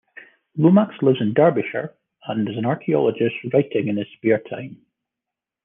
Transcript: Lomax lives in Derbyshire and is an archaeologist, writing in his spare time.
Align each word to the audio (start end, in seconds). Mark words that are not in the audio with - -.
Lomax 0.57 0.95
lives 1.03 1.21
in 1.21 1.35
Derbyshire 1.35 1.93
and 2.25 2.49
is 2.49 2.57
an 2.57 2.65
archaeologist, 2.65 3.35
writing 3.53 3.87
in 3.87 3.97
his 3.97 4.07
spare 4.17 4.39
time. 4.39 4.83